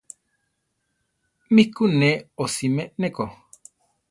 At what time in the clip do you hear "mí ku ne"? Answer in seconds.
1.53-2.11